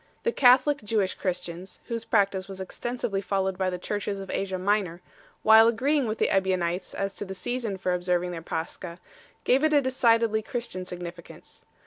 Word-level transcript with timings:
The 0.23 0.31
Catholic 0.31 0.81
Jewish 0.83 1.13
Christians, 1.13 1.79
whose 1.85 2.05
practice 2.05 2.47
was 2.47 2.59
extensively 2.59 3.21
followed 3.21 3.55
by 3.55 3.69
the 3.69 3.77
Churches 3.77 4.19
of 4.19 4.31
Asia 4.31 4.57
Minor, 4.57 4.99
while 5.43 5.67
agreeing 5.67 6.07
with 6.07 6.17
the 6.17 6.31
Ebionites 6.31 6.95
as 6.95 7.13
to 7.13 7.23
the 7.23 7.35
season 7.35 7.77
for 7.77 7.93
observing 7.93 8.31
their 8.31 8.41
Pascha, 8.41 8.97
gave 9.43 9.63
it 9.63 9.73
a 9.75 9.79
decidedly 9.81 10.41
Christian 10.41 10.85
significance. 10.85 11.63